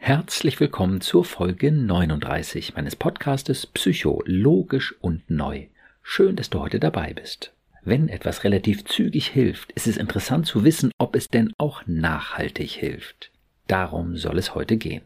[0.00, 5.66] Herzlich willkommen zur Folge 39 meines Podcastes Psycho, logisch und neu.
[6.02, 7.52] Schön, dass du heute dabei bist.
[7.82, 12.70] Wenn etwas relativ zügig hilft, ist es interessant zu wissen, ob es denn auch nachhaltig
[12.70, 13.32] hilft.
[13.66, 15.02] Darum soll es heute gehen.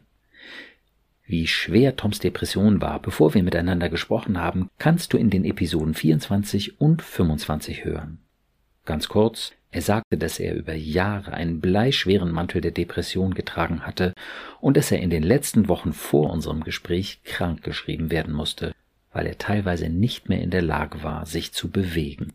[1.25, 5.95] Wie schwer Toms Depression war, bevor wir miteinander gesprochen haben, kannst du in den Episoden
[5.95, 8.19] 24 und 25 hören.
[8.85, 14.13] Ganz kurz, er sagte, dass er über Jahre einen bleischweren Mantel der Depression getragen hatte
[14.61, 18.75] und dass er in den letzten Wochen vor unserem Gespräch krankgeschrieben werden musste,
[19.13, 22.33] weil er teilweise nicht mehr in der Lage war, sich zu bewegen.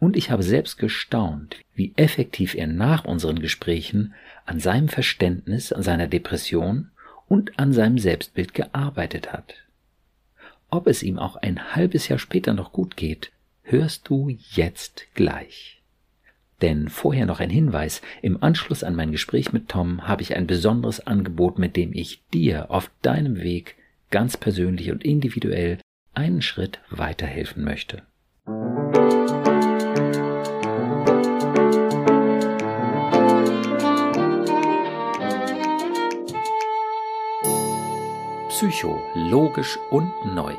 [0.00, 4.12] Und ich habe selbst gestaunt, wie effektiv er nach unseren Gesprächen
[4.44, 6.90] an seinem Verständnis, an seiner Depression
[7.28, 9.54] und an seinem Selbstbild gearbeitet hat.
[10.70, 13.30] Ob es ihm auch ein halbes Jahr später noch gut geht,
[13.62, 15.73] hörst du jetzt gleich.
[16.62, 20.46] Denn vorher noch ein Hinweis, im Anschluss an mein Gespräch mit Tom habe ich ein
[20.46, 23.76] besonderes Angebot, mit dem ich dir auf deinem Weg
[24.10, 25.78] ganz persönlich und individuell
[26.14, 28.02] einen Schritt weiterhelfen möchte.
[38.48, 40.54] Psycho, logisch und neu.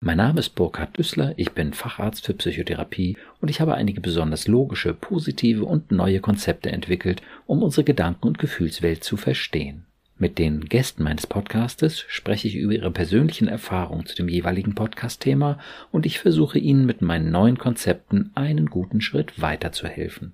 [0.00, 4.46] Mein Name ist Burkhard Düssler, ich bin Facharzt für Psychotherapie und ich habe einige besonders
[4.46, 9.86] logische, positive und neue Konzepte entwickelt, um unsere Gedanken- und Gefühlswelt zu verstehen.
[10.18, 15.58] Mit den Gästen meines Podcastes spreche ich über ihre persönlichen Erfahrungen zu dem jeweiligen Podcast-Thema
[15.92, 20.32] und ich versuche ihnen mit meinen neuen Konzepten einen guten Schritt weiterzuhelfen.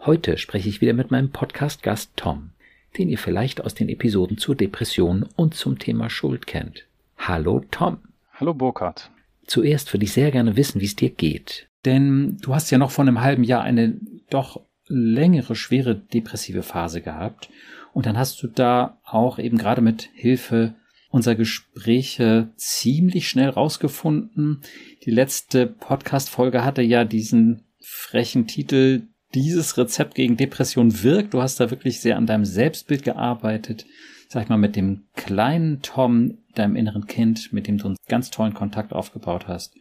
[0.00, 2.50] Heute spreche ich wieder mit meinem Podcast-Gast Tom,
[2.96, 6.86] den ihr vielleicht aus den Episoden zur Depression und zum Thema Schuld kennt.
[7.18, 7.98] Hallo Tom.
[8.40, 9.10] Hallo Burkhard.
[9.48, 11.68] Zuerst würde ich sehr gerne wissen, wie es dir geht.
[11.84, 13.98] Denn du hast ja noch vor einem halben Jahr eine
[14.30, 17.48] doch längere, schwere depressive Phase gehabt.
[17.92, 20.76] Und dann hast du da auch eben gerade mit Hilfe
[21.10, 24.60] unserer Gespräche ziemlich schnell rausgefunden.
[25.04, 31.34] Die letzte Podcast-Folge hatte ja diesen frechen Titel Dieses Rezept gegen Depression wirkt.
[31.34, 33.84] Du hast da wirklich sehr an deinem Selbstbild gearbeitet.
[34.28, 38.30] Sag ich mal, mit dem kleinen Tom deinem inneren Kind, mit dem du einen ganz
[38.30, 39.74] tollen Kontakt aufgebaut hast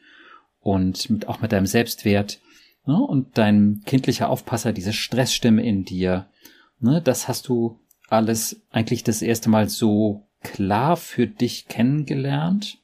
[0.59, 2.39] und mit, auch mit deinem Selbstwert
[2.85, 6.27] ne, und dein kindlicher Aufpasser, diese Stressstimme in dir,
[6.79, 7.79] ne, das hast du
[8.09, 12.79] alles eigentlich das erste Mal so klar für dich kennengelernt.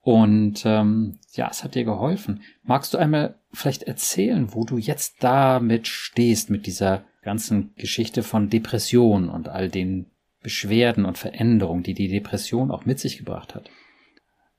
[0.00, 2.42] Und ähm, ja, es hat dir geholfen.
[2.64, 8.50] Magst du einmal vielleicht erzählen, wo du jetzt damit stehst mit dieser ganzen Geschichte von
[8.50, 10.06] Depression und all den
[10.42, 13.70] Beschwerden und Veränderungen, die die Depression auch mit sich gebracht hat.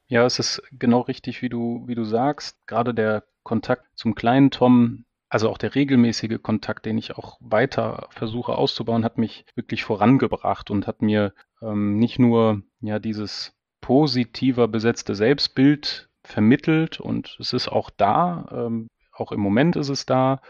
[0.07, 2.66] Ja, es ist genau richtig, wie du, wie du sagst.
[2.67, 8.07] Gerade der Kontakt zum kleinen Tom, also auch der regelmäßige Kontakt, den ich auch weiter
[8.11, 14.67] versuche auszubauen, hat mich wirklich vorangebracht und hat mir ähm, nicht nur ja dieses positiver
[14.67, 20.41] besetzte Selbstbild vermittelt und es ist auch da, ähm, auch im Moment ist es da,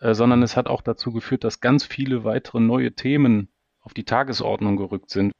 [0.00, 3.48] äh, sondern es hat auch dazu geführt, dass ganz viele weitere neue Themen
[3.88, 5.32] auf die Tagesordnung gerückt sind,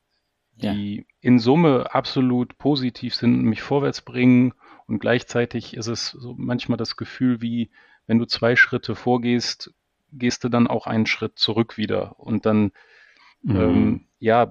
[0.55, 1.03] die ja.
[1.21, 4.55] in Summe absolut positiv sind und mich vorwärts bringen.
[4.87, 7.69] Und gleichzeitig ist es so manchmal das Gefühl, wie
[8.07, 9.75] wenn du zwei Schritte vorgehst,
[10.13, 12.19] gehst du dann auch einen Schritt zurück wieder.
[12.19, 12.73] Und dann,
[13.43, 13.57] mhm.
[13.57, 14.51] ähm, ja,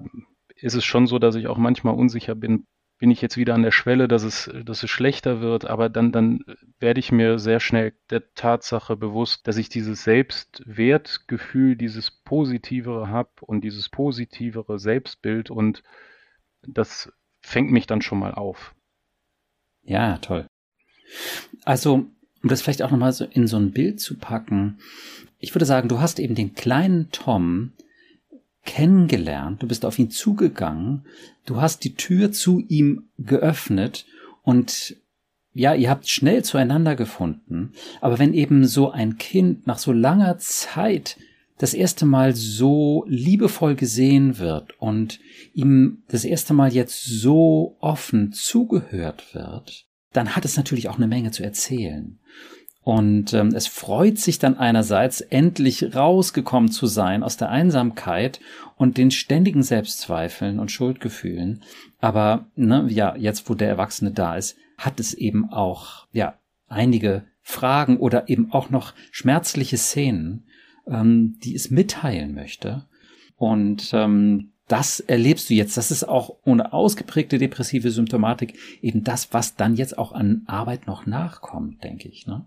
[0.54, 3.62] ist es schon so, dass ich auch manchmal unsicher bin, bin ich jetzt wieder an
[3.62, 6.44] der Schwelle, dass es, dass es schlechter wird, aber dann, dann
[6.80, 13.30] werde ich mir sehr schnell der Tatsache bewusst, dass ich dieses Selbstwertgefühl, dieses Positivere habe
[13.40, 15.82] und dieses positivere Selbstbild und
[16.66, 18.74] das fängt mich dann schon mal auf.
[19.84, 20.46] Ja, toll.
[21.64, 22.06] Also,
[22.42, 24.78] um das vielleicht auch nochmal so in so ein Bild zu packen,
[25.38, 27.72] ich würde sagen, du hast eben den kleinen Tom,
[28.68, 31.06] kennengelernt, du bist auf ihn zugegangen,
[31.46, 34.04] du hast die Tür zu ihm geöffnet
[34.42, 34.96] und
[35.54, 37.72] ja, ihr habt schnell zueinander gefunden.
[38.02, 41.16] Aber wenn eben so ein Kind nach so langer Zeit
[41.56, 45.18] das erste Mal so liebevoll gesehen wird und
[45.54, 51.08] ihm das erste Mal jetzt so offen zugehört wird, dann hat es natürlich auch eine
[51.08, 52.18] Menge zu erzählen.
[52.88, 58.40] Und ähm, es freut sich dann einerseits, endlich rausgekommen zu sein aus der Einsamkeit
[58.76, 61.62] und den ständigen Selbstzweifeln und Schuldgefühlen.
[62.00, 67.24] Aber ne, ja, jetzt wo der Erwachsene da ist, hat es eben auch ja einige
[67.42, 70.46] Fragen oder eben auch noch schmerzliche Szenen,
[70.86, 72.86] ähm, die es mitteilen möchte.
[73.36, 75.76] Und ähm, das erlebst du jetzt.
[75.76, 80.86] Das ist auch ohne ausgeprägte depressive Symptomatik eben das, was dann jetzt auch an Arbeit
[80.86, 82.26] noch nachkommt, denke ich.
[82.26, 82.46] Ne?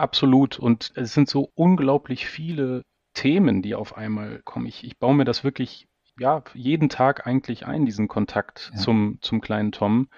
[0.00, 0.58] Absolut.
[0.58, 2.82] Und es sind so unglaublich viele
[3.14, 4.66] Themen, die auf einmal kommen.
[4.66, 5.86] Ich, ich baue mir das wirklich
[6.18, 8.80] ja, jeden Tag eigentlich ein, diesen Kontakt Ja.
[8.80, 10.08] zum, zum kleinen Tom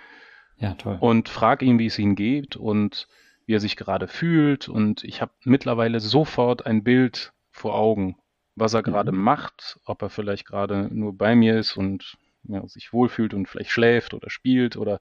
[0.56, 0.99] Ja, toll.
[1.00, 3.08] und frage ihn, wie es ihm geht und
[3.46, 4.69] wie er sich gerade fühlt.
[4.69, 8.17] Und ich habe mittlerweile sofort ein Bild vor Augen,
[8.56, 9.19] was er gerade Mhm.
[9.23, 13.70] macht, ob er vielleicht gerade nur bei mir ist und ja, sich wohlfühlt und vielleicht
[13.70, 14.99] schläft oder spielt oder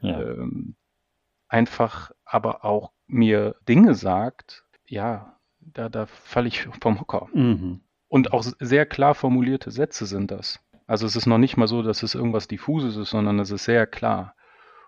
[0.00, 0.20] ja.
[0.20, 0.76] ähm,
[1.48, 7.28] einfach aber auch mir Dinge sagt, ja, da, da falle ich vom Hocker.
[7.34, 7.80] Mhm.
[8.08, 10.60] Und auch sehr klar formulierte Sätze sind das.
[10.86, 13.64] Also es ist noch nicht mal so, dass es irgendwas diffuses ist, sondern es ist
[13.64, 14.34] sehr klar.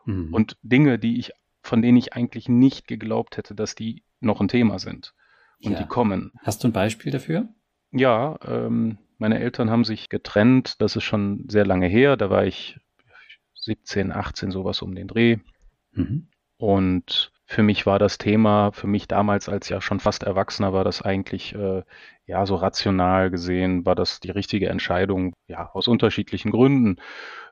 [0.07, 0.33] Mhm.
[0.33, 1.33] Und Dinge, die ich,
[1.63, 5.15] von denen ich eigentlich nicht geglaubt hätte, dass die noch ein Thema sind.
[5.63, 5.79] Und Ja.
[5.83, 6.33] die kommen.
[6.43, 7.49] Hast du ein Beispiel dafür?
[7.91, 10.81] Ja, ähm, meine Eltern haben sich getrennt.
[10.81, 12.17] Das ist schon sehr lange her.
[12.17, 12.79] Da war ich
[13.57, 15.37] 17, 18, sowas um den Dreh.
[15.93, 16.29] Mhm.
[16.57, 20.85] Und für mich war das Thema, für mich damals als ja schon fast Erwachsener, war
[20.85, 21.83] das eigentlich, äh,
[22.25, 27.01] ja, so rational gesehen, war das die richtige Entscheidung, ja, aus unterschiedlichen Gründen.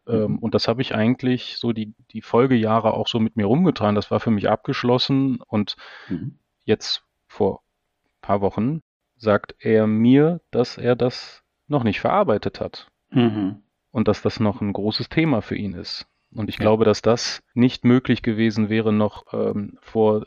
[0.07, 0.39] Ähm, Mhm.
[0.39, 3.97] und das habe ich eigentlich so die, die Folgejahre auch so mit mir rumgetragen.
[3.97, 5.41] Das war für mich abgeschlossen.
[5.41, 5.75] Und
[6.09, 6.39] Mhm.
[6.65, 7.63] jetzt vor
[8.05, 8.83] ein paar Wochen
[9.17, 13.63] sagt er mir, dass er das noch nicht verarbeitet hat Mhm.
[13.91, 16.07] und dass das noch ein großes Thema für ihn ist.
[16.33, 16.63] Und ich Ja.
[16.63, 20.27] glaube, dass das nicht möglich gewesen wäre noch ähm, vor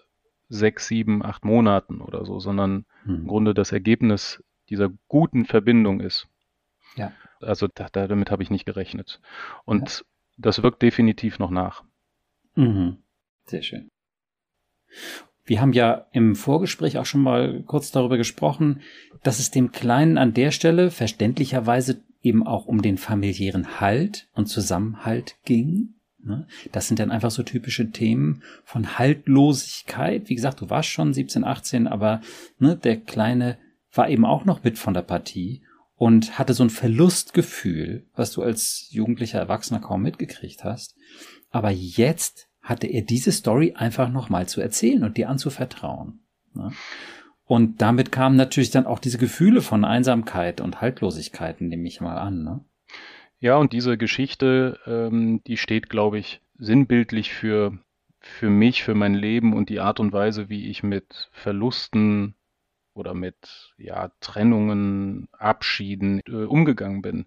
[0.50, 3.28] sechs, sieben, acht Monaten oder so, sondern im Mhm.
[3.28, 6.28] Grunde das Ergebnis dieser guten Verbindung ist.
[6.96, 7.12] Ja.
[7.40, 9.22] Also da, da, damit habe ich nicht gerechnet.
[9.66, 10.04] Und
[10.38, 11.84] das wirkt definitiv noch nach.
[12.56, 12.98] Mhm.
[13.46, 13.90] Sehr schön.
[15.46, 18.82] Wir haben ja im Vorgespräch auch schon mal kurz darüber gesprochen,
[19.24, 24.48] dass es dem Kleinen an der Stelle verständlicherweise eben auch um den familiären Halt und
[24.48, 25.96] Zusammenhalt ging.
[26.24, 26.48] ne?
[26.72, 30.30] Das sind dann einfach so typische Themen von Haltlosigkeit.
[30.30, 32.22] Wie gesagt, du warst schon 17, 18, aber
[32.60, 33.58] ne, der Kleine
[33.94, 35.62] war eben auch noch mit von der Partie
[35.96, 40.96] und hatte so ein Verlustgefühl, was du als jugendlicher Erwachsener kaum mitgekriegt hast.
[41.52, 46.20] Aber jetzt hatte er diese Story einfach nochmal zu erzählen und dir anzuvertrauen.
[46.54, 46.72] Ne?
[47.52, 52.18] Und damit kamen natürlich dann auch diese Gefühle von Einsamkeit und Haltlosigkeit, nehme ich mal
[52.18, 52.46] an.
[52.46, 52.64] Ne?
[53.40, 57.78] Ja, und diese Geschichte, ähm, die steht, glaube ich, sinnbildlich für,
[58.22, 62.36] für mich, für mein Leben und die Art und Weise, wie ich mit Verlusten
[62.94, 67.26] oder mit ja, Trennungen, Abschieden äh, umgegangen bin.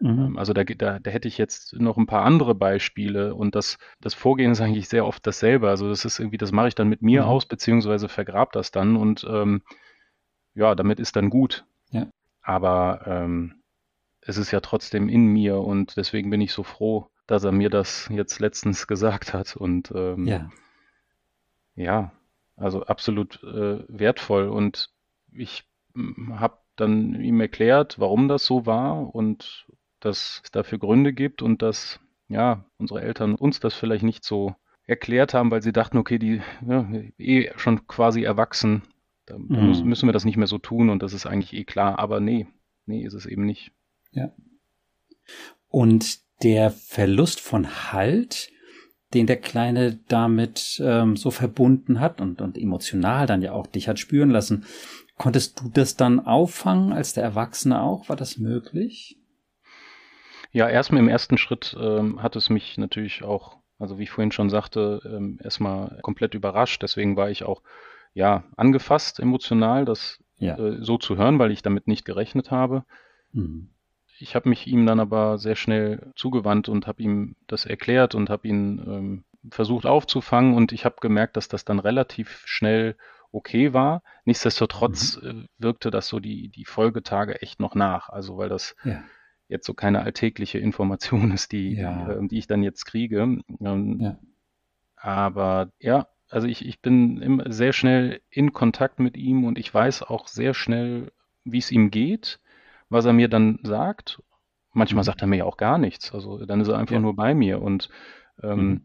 [0.00, 3.78] Ähm, Also da, da, da hätte ich jetzt noch ein paar andere Beispiele und das,
[4.00, 5.68] das Vorgehen ist eigentlich sehr oft dasselbe.
[5.68, 7.28] Also das ist irgendwie, das mache ich dann mit mir Mhm.
[7.28, 9.62] aus, beziehungsweise vergrab das dann und ähm,
[10.54, 11.64] ja, damit ist dann gut.
[11.90, 12.06] Ja.
[12.42, 13.54] Aber ähm,
[14.20, 17.70] es ist ja trotzdem in mir und deswegen bin ich so froh, dass er mir
[17.70, 20.50] das jetzt letztens gesagt hat und ähm, Ja.
[21.74, 22.12] ja,
[22.56, 24.48] also absolut äh, wertvoll.
[24.48, 24.90] Und
[25.32, 25.64] ich
[26.32, 29.66] habe dann ihm erklärt, warum das so war und
[30.00, 34.54] dass es dafür Gründe gibt und dass ja unsere Eltern uns das vielleicht nicht so
[34.86, 38.82] erklärt haben, weil sie dachten, okay, die ja, eh schon quasi erwachsen,
[39.26, 39.82] da, da Mhm.
[39.84, 41.98] müssen wir das nicht mehr so tun und das ist eigentlich eh klar.
[41.98, 42.46] Aber nee,
[42.86, 43.72] nee, ist es eben nicht.
[45.68, 48.50] Und der Verlust von Halt,
[49.14, 53.88] den der Kleine damit ähm, so verbunden hat und, und emotional dann ja auch dich
[53.88, 54.64] hat spüren lassen,
[55.16, 58.08] konntest du das dann auffangen als der Erwachsene auch?
[58.08, 59.17] War das möglich?
[60.50, 64.32] Ja, erstmal im ersten Schritt ähm, hat es mich natürlich auch, also wie ich vorhin
[64.32, 66.82] schon sagte, ähm, erstmal komplett überrascht.
[66.82, 67.62] Deswegen war ich auch
[68.14, 70.56] ja angefasst emotional, das Ja.
[70.56, 72.84] äh, so zu hören, weil ich damit nicht gerechnet habe.
[73.32, 73.70] Mhm.
[74.20, 78.30] Ich habe mich ihm dann aber sehr schnell zugewandt und habe ihm das erklärt und
[78.30, 82.96] habe ihn ähm, versucht aufzufangen und ich habe gemerkt, dass das dann relativ schnell
[83.30, 84.02] okay war.
[84.24, 88.08] Nichtsdestotrotz äh, wirkte das so die, die Folgetage echt noch nach.
[88.08, 89.02] Also weil das Ja.
[89.48, 92.10] Jetzt so keine alltägliche Information ist, die, Ja.
[92.10, 93.38] äh, die ich dann jetzt kriege.
[93.60, 94.18] Ähm, Ja.
[94.96, 99.72] Aber ja, also ich, ich bin immer sehr schnell in Kontakt mit ihm und ich
[99.72, 101.12] weiß auch sehr schnell,
[101.44, 102.40] wie es ihm geht,
[102.88, 104.22] was er mir dann sagt.
[104.72, 105.06] Manchmal Mhm.
[105.06, 106.12] sagt er mir ja auch gar nichts.
[106.12, 107.00] Also dann ist er einfach Ja.
[107.00, 107.62] nur bei mir.
[107.62, 107.88] Und
[108.42, 108.80] ähm, Mhm.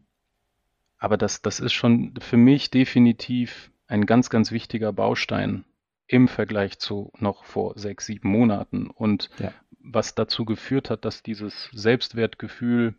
[0.98, 5.64] aber das, das ist schon für mich definitiv ein ganz, ganz wichtiger Baustein
[6.06, 8.88] im Vergleich zu noch vor sechs, sieben Monaten.
[8.88, 9.52] Und Ja.
[9.84, 12.94] Was dazu geführt hat, dass dieses Selbstwertgefühl,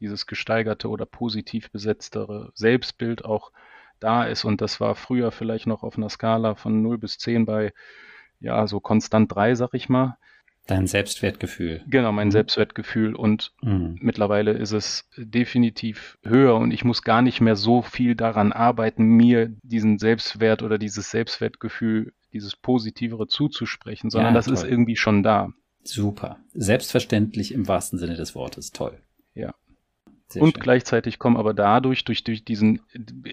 [0.00, 3.52] dieses gesteigerte oder positiv besetztere Selbstbild auch
[4.00, 4.44] da ist.
[4.44, 7.72] Und das war früher vielleicht noch auf einer Skala von 0 bis 10 bei,
[8.40, 10.18] ja, so konstant 3, sag ich mal.
[10.66, 11.82] Dein Selbstwertgefühl.
[11.86, 12.32] Genau, mein Mhm.
[12.32, 13.14] Selbstwertgefühl.
[13.14, 13.98] Und Mhm.
[14.00, 19.04] mittlerweile ist es definitiv höher und ich muss gar nicht mehr so viel daran arbeiten,
[19.04, 24.70] mir diesen Selbstwert oder dieses Selbstwertgefühl, dieses Positivere zuzusprechen, sondern Ja, das ist toll.
[24.70, 25.50] irgendwie schon da.
[25.88, 26.38] Super.
[26.52, 28.72] Selbstverständlich im wahrsten Sinne des Wortes.
[28.72, 28.98] Toll.
[29.34, 29.54] Ja.
[30.28, 30.62] Sehr und schön.
[30.62, 32.80] gleichzeitig kommen aber dadurch, durch, durch diesen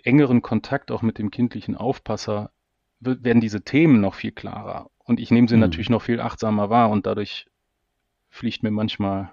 [0.03, 2.51] engeren Kontakt auch mit dem kindlichen Aufpasser,
[2.99, 4.89] werden diese Themen noch viel klarer.
[4.99, 5.61] Und ich nehme sie mhm.
[5.61, 7.47] natürlich noch viel achtsamer wahr und dadurch
[8.29, 9.31] fliegt mir manchmal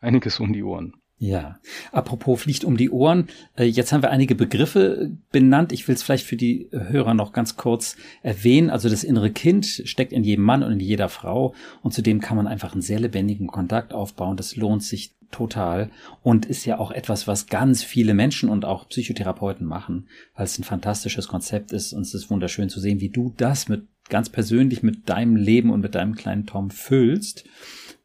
[0.00, 1.00] einiges um die Ohren.
[1.18, 1.58] Ja,
[1.92, 3.28] apropos fliegt um die Ohren.
[3.56, 5.72] Äh, jetzt haben wir einige Begriffe benannt.
[5.72, 8.68] Ich will es vielleicht für die Hörer noch ganz kurz erwähnen.
[8.68, 12.36] Also das innere Kind steckt in jedem Mann und in jeder Frau und zudem kann
[12.36, 14.36] man einfach einen sehr lebendigen Kontakt aufbauen.
[14.36, 15.90] Das lohnt sich total
[16.22, 20.58] und ist ja auch etwas, was ganz viele Menschen und auch Psychotherapeuten machen, weil es
[20.58, 24.28] ein fantastisches Konzept ist und es ist wunderschön zu sehen, wie du das mit ganz
[24.28, 27.44] persönlich mit deinem Leben und mit deinem kleinen Tom füllst.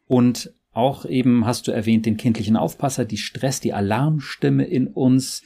[0.07, 5.43] Und auch eben hast du erwähnt den kindlichen Aufpasser, die Stress, die Alarmstimme in uns,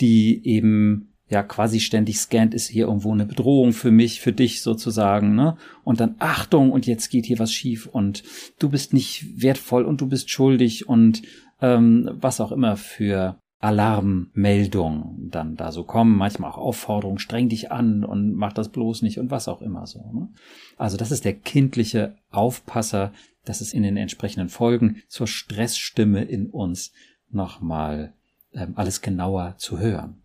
[0.00, 4.62] die eben ja quasi ständig scannt, ist hier irgendwo eine Bedrohung für mich, für dich
[4.62, 5.56] sozusagen, ne?
[5.82, 8.22] Und dann Achtung und jetzt geht hier was schief und
[8.58, 11.22] du bist nicht wertvoll und du bist schuldig und
[11.60, 17.72] ähm, was auch immer für Alarmmeldungen dann da so kommen, manchmal auch Aufforderungen, streng dich
[17.72, 20.10] an und mach das bloß nicht und was auch immer so.
[20.12, 20.28] Ne?
[20.76, 23.12] Also das ist der kindliche Aufpasser,
[23.46, 26.92] das ist in den entsprechenden Folgen zur Stressstimme in uns
[27.30, 28.12] nochmal
[28.52, 30.22] ähm, alles genauer zu hören.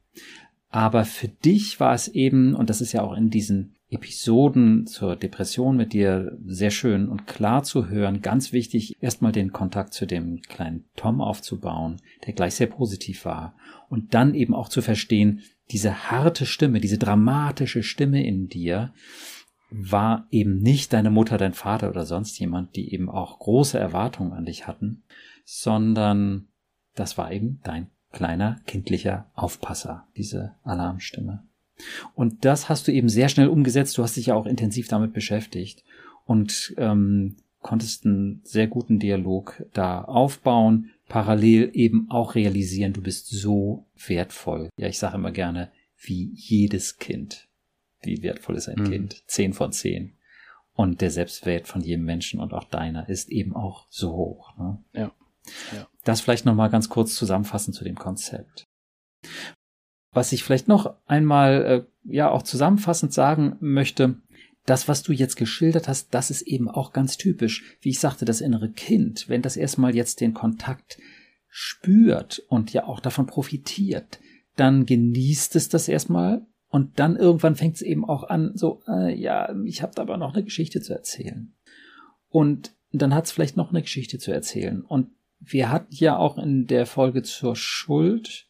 [0.69, 5.17] Aber für dich war es eben, und das ist ja auch in diesen Episoden zur
[5.17, 10.05] Depression mit dir sehr schön und klar zu hören, ganz wichtig, erstmal den Kontakt zu
[10.05, 13.53] dem kleinen Tom aufzubauen, der gleich sehr positiv war.
[13.89, 18.93] Und dann eben auch zu verstehen, diese harte Stimme, diese dramatische Stimme in dir,
[19.71, 24.33] war eben nicht deine Mutter, dein Vater oder sonst jemand, die eben auch große Erwartungen
[24.33, 25.03] an dich hatten,
[25.45, 26.47] sondern
[26.95, 31.43] das war eben dein kleiner kindlicher Aufpasser, diese Alarmstimme.
[32.13, 33.97] Und das hast du eben sehr schnell umgesetzt.
[33.97, 35.83] Du hast dich ja auch intensiv damit beschäftigt
[36.25, 43.29] und ähm, konntest einen sehr guten Dialog da aufbauen, parallel eben auch realisieren, du bist
[43.29, 44.69] so wertvoll.
[44.77, 47.47] Ja, ich sage immer gerne, wie jedes Kind
[48.03, 48.89] wie wertvoll ist ein mhm.
[48.89, 49.23] Kind?
[49.27, 50.17] Zehn von zehn.
[50.73, 54.57] Und der Selbstwert von jedem Menschen und auch deiner ist eben auch so hoch.
[54.57, 54.83] Ne?
[54.93, 55.11] Ja.
[55.75, 55.87] ja.
[56.03, 58.67] Das vielleicht nochmal ganz kurz zusammenfassen zu dem Konzept.
[60.13, 64.15] Was ich vielleicht noch einmal, äh, ja, auch zusammenfassend sagen möchte,
[64.65, 67.77] das, was du jetzt geschildert hast, das ist eben auch ganz typisch.
[67.81, 70.99] Wie ich sagte, das innere Kind, wenn das erstmal jetzt den Kontakt
[71.47, 74.19] spürt und ja auch davon profitiert,
[74.55, 79.13] dann genießt es das erstmal und dann irgendwann fängt es eben auch an, so, äh,
[79.13, 81.53] ja, ich habe aber noch eine Geschichte zu erzählen.
[82.29, 84.81] Und dann hat es vielleicht noch eine Geschichte zu erzählen.
[84.81, 85.09] Und
[85.39, 88.47] wir hatten ja auch in der Folge zur Schuld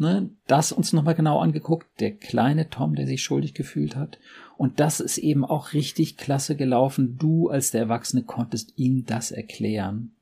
[0.00, 1.86] ne, das uns nochmal genau angeguckt.
[2.00, 4.18] Der kleine Tom, der sich schuldig gefühlt hat.
[4.56, 7.18] Und das ist eben auch richtig klasse gelaufen.
[7.18, 10.16] Du als der Erwachsene konntest ihm das erklären.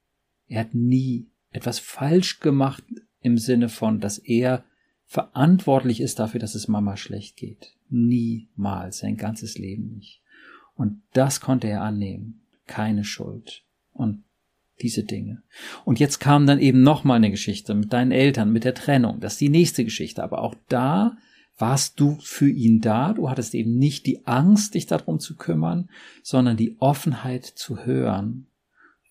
[0.48, 2.82] Er hat nie etwas falsch gemacht
[3.20, 4.64] im Sinne von, dass er
[5.08, 7.72] verantwortlich ist dafür, dass es Mama schlecht geht.
[7.88, 10.20] Niemals, sein ganzes Leben nicht.
[10.76, 12.42] Und das konnte er annehmen.
[12.66, 13.64] Keine Schuld.
[13.94, 14.22] Und
[14.80, 15.42] diese Dinge.
[15.84, 19.18] Und jetzt kam dann eben nochmal eine Geschichte mit deinen Eltern, mit der Trennung.
[19.18, 20.22] Das ist die nächste Geschichte.
[20.22, 21.16] Aber auch da
[21.56, 23.14] warst du für ihn da.
[23.14, 25.88] Du hattest eben nicht die Angst, dich darum zu kümmern,
[26.22, 28.46] sondern die Offenheit zu hören,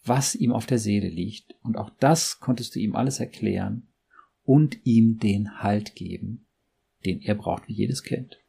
[0.06, 1.56] was ihm auf der Seele liegt.
[1.63, 3.87] Und auch das konntest du ihm alles erklären
[4.48, 6.46] und ihm den Halt geben,
[7.06, 8.39] den er braucht, wie jedes Kind.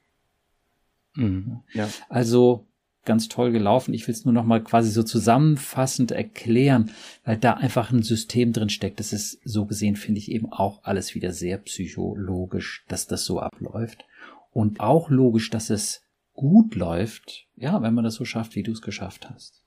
[1.14, 1.88] Mhm, ja.
[2.08, 2.64] Also
[3.04, 3.94] ganz toll gelaufen.
[3.94, 6.92] Ich will es nur noch mal quasi so zusammenfassend erklären,
[7.24, 9.00] weil da einfach ein System drin steckt.
[9.00, 13.40] Das ist so gesehen, finde ich eben auch alles wieder sehr psychologisch, dass das so
[13.40, 14.04] abläuft.
[14.52, 16.02] Und auch logisch, dass es
[16.32, 19.64] gut läuft, ja, wenn man das so schafft, wie du es geschafft hast.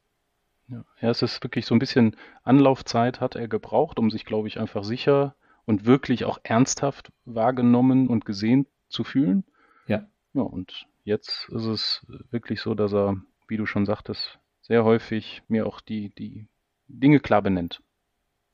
[0.69, 4.47] Ja, ja, es ist wirklich so ein bisschen Anlaufzeit hat er gebraucht, um sich, glaube
[4.47, 9.43] ich, einfach sicher und wirklich auch ernsthaft wahrgenommen und gesehen zu fühlen.
[9.87, 10.07] Ja.
[10.33, 15.43] Ja, und jetzt ist es wirklich so, dass er, wie du schon sagtest, sehr häufig
[15.47, 16.47] mir auch die, die
[16.87, 17.81] Dinge klar benennt.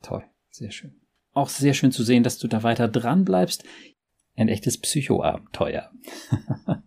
[0.02, 1.00] Toll, sehr schön.
[1.32, 3.64] Auch sehr schön zu sehen, dass du da weiter dran bleibst.
[4.36, 5.90] Ein echtes Psychoabenteuer.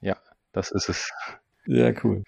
[0.00, 0.16] ja,
[0.52, 1.12] das ist es.
[1.64, 2.24] Sehr cool.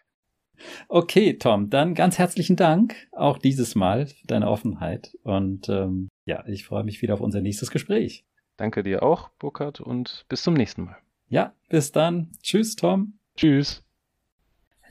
[0.89, 6.45] Okay, Tom, dann ganz herzlichen Dank auch dieses Mal für deine Offenheit und ähm, ja,
[6.47, 8.25] ich freue mich wieder auf unser nächstes Gespräch.
[8.57, 10.97] Danke dir auch, Burkhard, und bis zum nächsten Mal.
[11.29, 12.31] Ja, bis dann.
[12.41, 13.15] Tschüss, Tom.
[13.37, 13.83] Tschüss.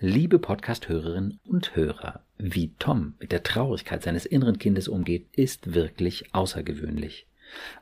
[0.02, 6.36] Liebe Podcast-Hörerinnen und Hörer, wie Tom mit der Traurigkeit seines inneren Kindes umgeht, ist wirklich
[6.36, 7.26] außergewöhnlich.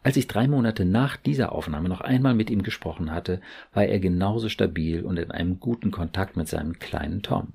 [0.03, 3.41] Als ich drei Monate nach dieser Aufnahme noch einmal mit ihm gesprochen hatte,
[3.73, 7.53] war er genauso stabil und in einem guten Kontakt mit seinem kleinen Tom.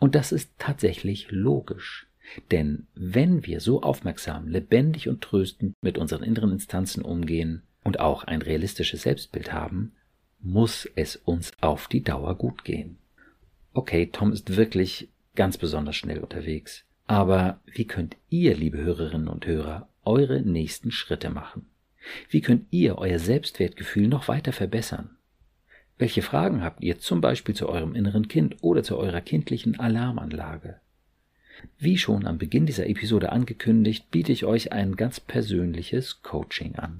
[0.00, 2.09] Und das ist tatsächlich logisch.
[2.50, 8.24] Denn wenn wir so aufmerksam, lebendig und tröstend mit unseren inneren Instanzen umgehen und auch
[8.24, 9.92] ein realistisches Selbstbild haben,
[10.40, 12.98] muss es uns auf die Dauer gut gehen.
[13.72, 16.84] Okay, Tom ist wirklich ganz besonders schnell unterwegs.
[17.06, 21.66] Aber wie könnt ihr, liebe Hörerinnen und Hörer, eure nächsten Schritte machen?
[22.28, 25.16] Wie könnt ihr euer Selbstwertgefühl noch weiter verbessern?
[25.98, 30.80] Welche Fragen habt ihr zum Beispiel zu eurem inneren Kind oder zu eurer kindlichen Alarmanlage?
[31.78, 36.98] Wie schon am Beginn dieser Episode angekündigt, biete ich euch ein ganz persönliches Coaching an.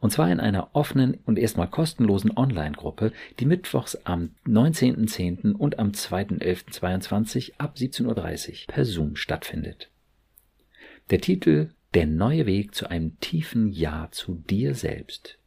[0.00, 5.52] Und zwar in einer offenen und erstmal kostenlosen Online-Gruppe, die mittwochs am 19.10.
[5.52, 9.90] und am 2.11.22 ab 17.30 Uhr per Zoom stattfindet.
[11.10, 15.38] Der Titel Der neue Weg zu einem tiefen Ja zu dir selbst.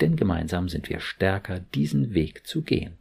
[0.00, 2.99] Denn gemeinsam sind wir stärker, diesen Weg zu gehen.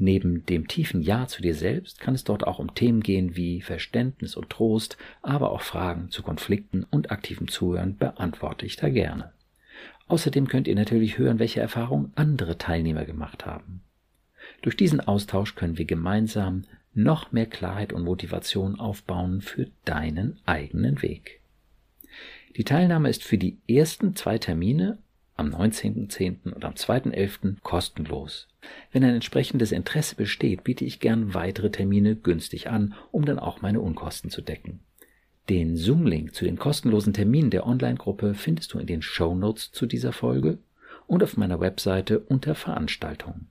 [0.00, 3.60] Neben dem tiefen Ja zu dir selbst kann es dort auch um Themen gehen wie
[3.60, 9.32] Verständnis und Trost, aber auch Fragen zu Konflikten und aktivem Zuhören beantworte ich da gerne.
[10.06, 13.82] Außerdem könnt ihr natürlich hören, welche Erfahrungen andere Teilnehmer gemacht haben.
[14.62, 16.62] Durch diesen Austausch können wir gemeinsam
[16.94, 21.40] noch mehr Klarheit und Motivation aufbauen für deinen eigenen Weg.
[22.56, 24.98] Die Teilnahme ist für die ersten zwei Termine
[25.38, 26.52] am 19.10.
[26.52, 27.60] und am 2.11.
[27.62, 28.48] kostenlos.
[28.92, 33.62] Wenn ein entsprechendes Interesse besteht, biete ich gern weitere Termine günstig an, um dann auch
[33.62, 34.80] meine Unkosten zu decken.
[35.48, 39.86] Den Zoom-Link zu den kostenlosen Terminen der Online-Gruppe findest du in den Show Notes zu
[39.86, 40.58] dieser Folge
[41.06, 43.48] und auf meiner Webseite unter Veranstaltungen.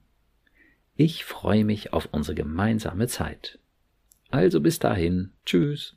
[0.94, 3.58] Ich freue mich auf unsere gemeinsame Zeit.
[4.30, 5.96] Also bis dahin, tschüss.